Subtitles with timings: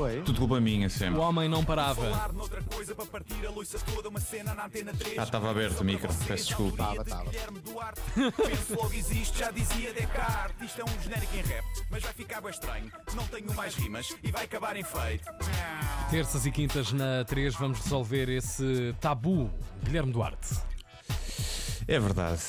[0.00, 0.22] Foi?
[0.22, 1.18] Tudo culpa minha, sempre.
[1.18, 2.10] O homem não parava.
[2.10, 5.18] Falar noutra coisa para partir a luz toda uma cena na antena 3.
[5.18, 6.78] Ah, estava aberto o micro, peço desculpa.
[6.78, 7.24] Tava, tava.
[7.24, 8.00] Guilherme Duarte.
[8.14, 10.70] Penso logo existe, já dizia Descartes.
[10.70, 12.90] Isto é um genérico em rap, mas vai ficar bem estranho.
[13.14, 15.28] Não tenho mais rimas e vai acabar em feito.
[16.10, 19.50] Terças e quintas na 3 vamos resolver esse tabu.
[19.84, 20.56] Guilherme Duarte.
[21.86, 22.40] É verdade.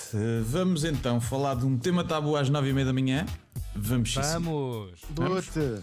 [0.45, 3.25] Vamos então falar de um tema tabu às nove e meia da manhã.
[3.75, 4.13] Vamos.
[4.13, 5.01] Vamos.
[5.09, 5.81] Dote.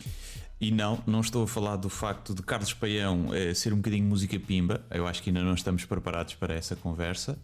[0.60, 4.04] E não, não estou a falar do facto de Carlos Paião eh, ser um bocadinho
[4.04, 4.84] música pimba.
[4.90, 7.38] Eu acho que ainda não estamos preparados para essa conversa.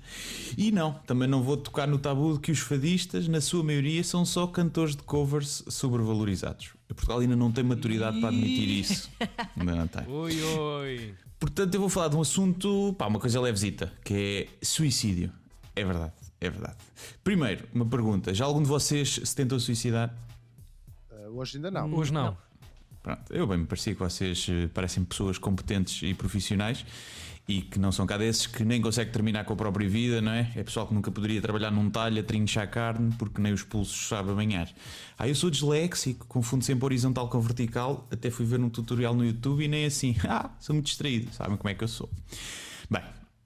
[0.59, 4.03] E não, também não vou tocar no tabu de que os fadistas, na sua maioria,
[4.03, 6.73] são só cantores de covers sobrevalorizados.
[6.95, 9.11] Portugal ainda não tem maturidade para admitir isso.
[9.56, 10.06] Ainda não tem.
[10.09, 11.15] Oi, oi.
[11.39, 15.31] Portanto, eu vou falar de um assunto, pá, uma coisa levezita, que é suicídio.
[15.77, 16.77] É verdade, é verdade.
[17.23, 20.15] Primeiro, uma pergunta: já algum de vocês se tentou suicidar?
[21.11, 21.92] Ah, hoje ainda não.
[21.95, 22.37] Hoje não.
[23.05, 26.87] Pronto, eu bem me parecia que vocês eh, parecem pessoas competentes e profissionais
[27.47, 30.33] e que não são cá desses que nem conseguem terminar com a própria vida, não
[30.33, 30.51] é?
[30.56, 34.09] É pessoal que nunca poderia trabalhar num talho a trinchar carne porque nem os pulsos
[34.09, 34.73] sabe banhar.
[35.19, 39.23] Ah, eu sou disléxico, confundo sempre horizontal com vertical, até fui ver um tutorial no
[39.23, 40.17] YouTube e nem assim.
[40.27, 42.09] Ah, sou muito distraído, sabem como é que eu sou.
[42.89, 43.03] Bem,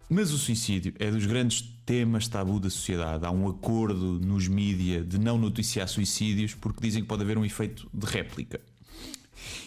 [0.09, 3.27] mas o suicídio é dos grandes temas tabu da sociedade.
[3.27, 7.45] Há um acordo nos mídia de não noticiar suicídios porque dizem que pode haver um
[7.45, 8.61] efeito de réplica.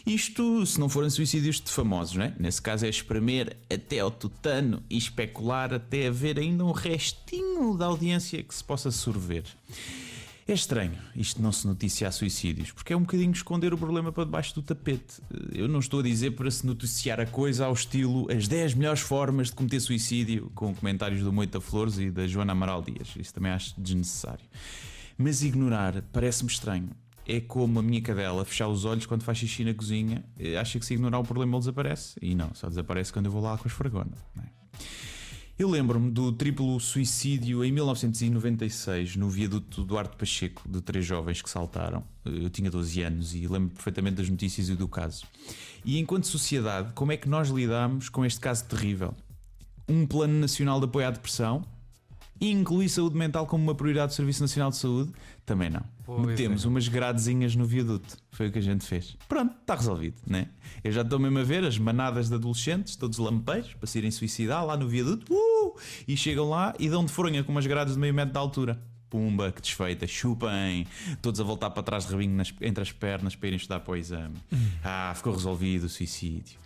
[0.06, 2.34] Isto se não forem suicídios de famosos, não é?
[2.40, 7.86] Nesse caso é espremer até ao tutano e especular até haver ainda um restinho da
[7.86, 9.44] audiência que se possa sorver.
[10.48, 14.26] É estranho isto não se noticiar suicídios, porque é um bocadinho esconder o problema para
[14.26, 15.22] debaixo do tapete.
[15.54, 19.02] Eu não estou a dizer para se noticiar a coisa ao estilo as 10 melhores
[19.02, 23.10] formas de cometer suicídio, com comentários do Moita Flores e da Joana Amaral Dias.
[23.18, 24.44] Isso também acho desnecessário.
[25.18, 26.90] Mas ignorar parece-me estranho.
[27.34, 30.78] É como a minha cadela fechar os olhos quando faz xixi na cozinha, eh, acha
[30.78, 32.20] que se ignorar o problema ele desaparece.
[32.22, 34.12] E não, só desaparece quando eu vou lá com a esfregona.
[34.38, 34.50] é?
[35.58, 41.50] Eu lembro-me do triplo suicídio em 1996 no viaduto Duarte Pacheco, de três jovens que
[41.50, 42.04] saltaram.
[42.26, 45.24] Eu tinha 12 anos e lembro perfeitamente das notícias e do caso.
[45.86, 49.16] E enquanto sociedade, como é que nós lidamos com este caso terrível?
[49.88, 51.64] Um plano nacional de apoio à depressão?
[52.42, 55.12] E incluir saúde mental como uma prioridade do Serviço Nacional de Saúde?
[55.46, 55.84] Também não.
[56.04, 56.68] Pois Metemos é.
[56.68, 58.18] umas gradezinhas no viaduto.
[58.32, 59.16] Foi o que a gente fez.
[59.30, 60.48] Pronto, está resolvido, né?
[60.84, 64.10] Eu já estou mesmo a ver as manadas de adolescentes, todos lampeiros, para se irem
[64.10, 65.32] suicidar lá no viaduto.
[65.32, 65.76] Uh!
[66.08, 68.82] E chegam lá e dão de fronha com umas grades de meio metro de altura.
[69.08, 70.88] Pumba, que desfeita, chupem,
[71.22, 73.92] todos a voltar para trás de rabinho nas- entre as pernas para irem estudar para
[73.92, 74.36] o exame.
[74.84, 76.58] Ah, ficou resolvido o suicídio.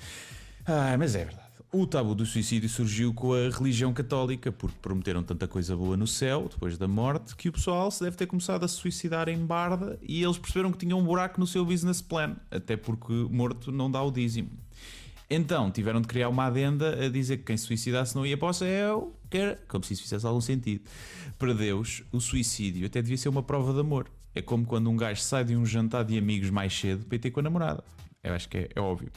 [0.66, 1.45] Ah, mas é verdade.
[1.78, 6.08] O tabu do suicídio surgiu com a religião católica, porque prometeram tanta coisa boa no
[6.08, 10.00] céu, depois da morte, que o pessoal se deve ter começado a suicidar em barda
[10.02, 13.92] e eles perceberam que tinham um buraco no seu business plan, até porque morto não
[13.92, 14.52] dá o dízimo.
[15.30, 18.48] Então tiveram de criar uma adenda a dizer que quem se suicidasse não ia para
[18.48, 20.82] o céu, que era, como se isso fizesse algum sentido.
[21.38, 24.10] Para Deus, o suicídio até devia ser uma prova de amor.
[24.34, 27.20] É como quando um gajo sai de um jantar de amigos mais cedo para ir
[27.20, 27.84] ter com a namorada.
[28.26, 29.12] Eu acho que é, é óbvio.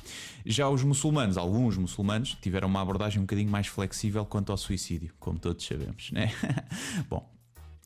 [0.45, 5.13] Já os muçulmanos, alguns muçulmanos, tiveram uma abordagem um bocadinho mais flexível quanto ao suicídio,
[5.19, 6.33] como todos sabemos, né?
[7.09, 7.29] Bom,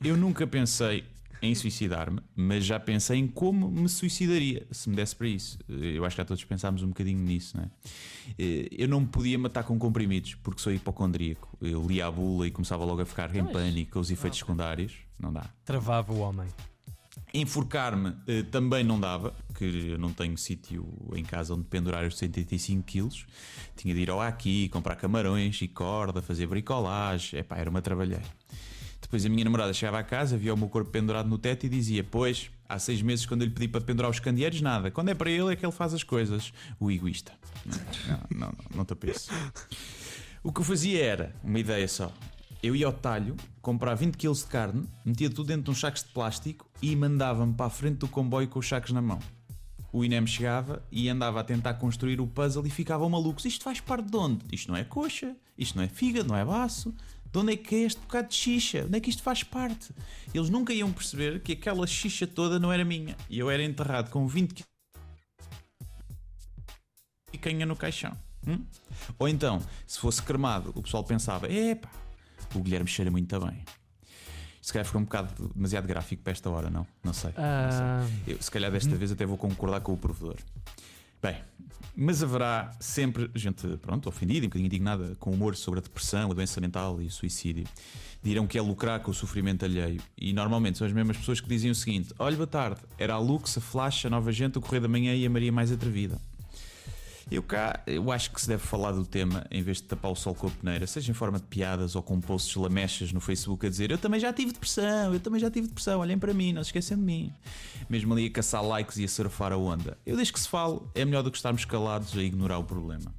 [0.02, 1.04] eu nunca pensei
[1.42, 5.58] em suicidar-me, mas já pensei em como me suicidaria se me desse para isso.
[5.68, 7.70] Eu acho que já todos pensámos um bocadinho nisso, não é?
[8.70, 11.58] Eu não me podia matar com comprimidos porque sou hipocondríaco.
[11.60, 14.94] Eu lia a bula e começava logo a ficar em pânico com os efeitos secundários.
[15.18, 15.50] Não dá.
[15.64, 16.46] Travava o homem.
[17.34, 22.18] Enforcar-me eh, também não dava, que eu não tenho sítio em casa onde pendurar os
[22.18, 23.26] 75 quilos.
[23.76, 27.40] Tinha de ir ao aqui, comprar camarões e corda, fazer bricolagem.
[27.40, 28.24] Epá, era uma trabalheira.
[29.00, 31.68] Depois a minha namorada chegava à casa, via o meu corpo pendurado no teto e
[31.68, 34.90] dizia: Pois, há seis meses quando eu lhe pedi para pendurar os candeeiros, nada.
[34.90, 36.52] Quando é para ele é que ele faz as coisas.
[36.78, 37.32] O egoísta.
[37.66, 39.30] Não, não, não, não te apreço.
[40.42, 42.12] O que eu fazia era, uma ideia só.
[42.62, 46.04] Eu ia ao talho, comprava 20 kg de carne, metia tudo dentro de uns sacos
[46.04, 49.18] de plástico e mandava-me para a frente do comboio com os sacos na mão.
[49.92, 53.44] O INEM chegava e andava a tentar construir o puzzle e ficavam malucos.
[53.44, 54.44] Isto faz parte de onde?
[54.52, 56.94] Isto não é coxa, isto não é fígado, não é baço.
[57.32, 58.84] De onde é que é este bocado de xixa?
[58.86, 59.90] Onde é que isto faz parte?
[60.32, 63.16] Eles nunca iam perceber que aquela xixa toda não era minha.
[63.28, 64.64] E eu era enterrado com 20 kg
[67.32, 68.16] e canha no caixão.
[68.46, 68.64] hum?
[69.18, 71.90] Ou então, se fosse cremado, o pessoal pensava: epá,
[72.54, 73.64] o Guilherme cheira muito bem.
[74.60, 76.86] Se calhar ficou um bocado demasiado gráfico para esta hora, não?
[77.02, 77.32] Não sei.
[77.36, 80.36] Ah, Eu, se calhar desta vez até vou concordar com o provedor.
[81.20, 81.36] Bem,
[81.96, 86.34] mas haverá sempre gente, pronto, ofendida, um bocadinho indignada com humor sobre a depressão, a
[86.34, 87.64] doença mental e o suicídio.
[88.22, 90.00] Dirão que é lucrar com o sofrimento alheio.
[90.16, 93.18] E normalmente são as mesmas pessoas que dizem o seguinte: Olha, boa tarde, era a
[93.18, 96.20] Lux, a Flash, a Nova Gente, o Correio da Manhã e a Maria Mais Atrevida.
[97.34, 100.14] Eu cá, eu acho que se deve falar do tema em vez de tapar o
[100.14, 103.64] sol com a peneira, seja em forma de piadas ou com posts lamechas no Facebook
[103.66, 106.52] a dizer eu também já tive depressão, eu também já tive depressão, olhem para mim,
[106.52, 107.32] não se esqueçam de mim.
[107.88, 109.96] Mesmo ali a caçar likes e a surfar a onda.
[110.04, 113.14] Eu desde que se fale, é melhor do que estarmos calados a ignorar o problema.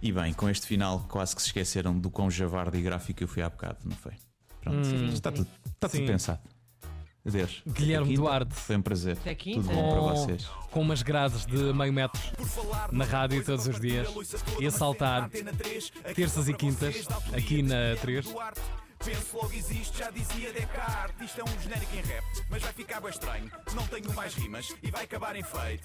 [0.00, 3.28] E bem, com este final quase que se esqueceram do quão javarde e gráfico eu
[3.28, 4.12] fui há bocado, não foi?
[4.62, 5.08] Pronto, Hum.
[5.12, 6.40] está, tudo, está tudo pensado.
[7.28, 7.62] Adeus.
[7.66, 8.20] Guilherme quinta.
[8.20, 8.54] Duarte.
[8.54, 9.16] Foi um prazer.
[9.20, 9.60] Até quinta.
[9.62, 10.46] Tudo bom para Com- vocês.
[10.70, 12.20] Com umas grades de meio metro
[12.92, 14.08] na rádio todos os dias
[14.60, 15.30] e a saltar
[16.14, 18.26] terças e quintas aqui na 3.
[19.04, 21.22] Penso logo existe, já dizia Descartes.
[21.30, 23.50] Isto é um genérico em rap, mas vai ficar bem estranho.
[23.72, 25.84] Não tenho mais rimas e vai acabar em feito.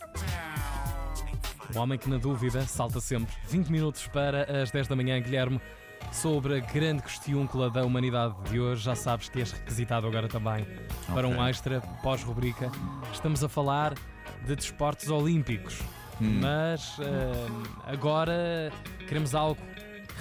[1.76, 3.34] O homem que na dúvida salta sempre.
[3.48, 5.62] 20 minutos para as 10 da manhã, Guilherme.
[6.12, 10.68] Sobre a grande questiúncula da humanidade de hoje, já sabes que és requisitado agora também
[11.14, 12.70] para um extra pós-rubrica.
[13.12, 13.94] Estamos a falar
[14.46, 15.80] de desportos olímpicos,
[16.20, 18.72] mas hum, agora
[19.08, 19.60] queremos algo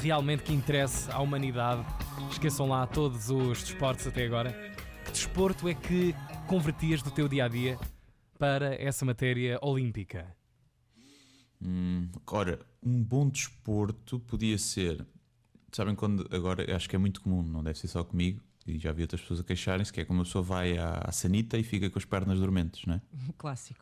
[0.01, 1.85] realmente que interesse à humanidade.
[2.31, 4.53] Esqueçam lá todos os desportos até agora.
[5.05, 6.15] Que desporto é que
[6.47, 7.77] convertias do teu dia a dia
[8.39, 10.42] para essa matéria olímpica?
[12.27, 15.05] Ora, um bom desporto podia ser.
[15.71, 18.93] Sabem quando agora acho que é muito comum, não deve ser só comigo, e já
[18.93, 21.63] vi outras pessoas a queixarem-se, que é como a pessoa vai à, à sanita e
[21.63, 23.01] fica com as pernas dormentes, não é?
[23.39, 23.81] Clássico.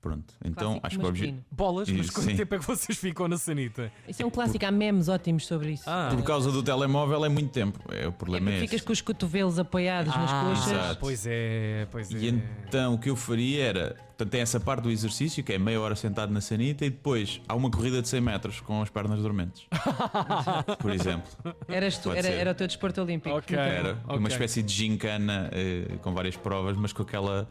[0.00, 0.34] Pronto.
[0.44, 1.44] Então Clássico acho que o obje- masculino.
[1.50, 2.36] Bolas, mas quanto sim.
[2.36, 3.90] tempo é que vocês ficam na sanita?
[4.06, 5.82] Isso é um clássico, há memes ótimos sobre isso.
[5.90, 6.10] Ah.
[6.14, 7.80] Por causa do telemóvel é muito tempo.
[7.92, 8.68] É, o É problema é, esse.
[8.68, 10.72] ficas com os cotovelos apoiados nas coxas.
[10.72, 11.00] exato.
[11.00, 12.18] pois é, pois é.
[12.18, 14.05] E então o que eu faria era.
[14.16, 17.38] Portanto, tem essa parte do exercício, que é meia hora sentado na sanita, e depois
[17.46, 19.66] há uma corrida de 100 metros com as pernas dormentes.
[20.80, 21.28] Por exemplo.
[21.68, 23.36] Eras tu, era, era o teu desporto olímpico.
[23.36, 23.54] Ok.
[23.54, 23.74] Muito bom.
[23.78, 24.16] Era Ok.
[24.18, 27.46] uma espécie de gincana eh, com várias provas, mas com aquela.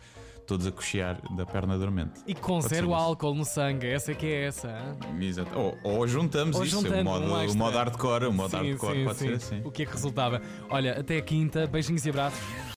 [0.47, 2.21] todos a cochear da perna dormente.
[2.27, 4.75] E com Pode zero álcool no sangue, essa é que é essa.
[5.19, 5.49] Exato.
[5.57, 8.57] Ou, ou juntamos Ou isso, juntando o modo, um o modo hardcore, o modo Sim,
[8.57, 9.27] hardcore sim, pode sim.
[9.27, 9.61] ser assim.
[9.63, 10.41] O que é que resultava?
[10.69, 12.39] Olha, até a quinta, beijinhos e abraços.